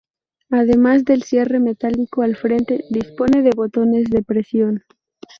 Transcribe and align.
Además 0.49 1.05
del 1.05 1.21
cierre 1.21 1.59
metálico 1.59 2.23
al 2.23 2.35
frente, 2.35 2.85
dispone 2.89 3.43
de 3.43 3.51
botones 3.51 4.05
de 4.09 4.23
presión. 4.23 4.83